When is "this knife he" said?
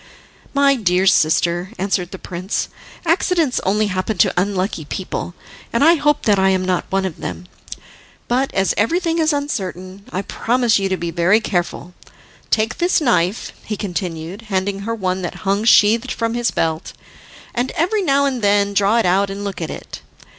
12.79-13.77